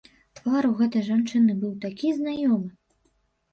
Твар 0.37 0.67
у 0.69 0.71
гэтай 0.79 1.03
жанчыны 1.09 1.57
быў 1.61 1.77
такі 1.85 2.07
знаёмы! 2.23 2.75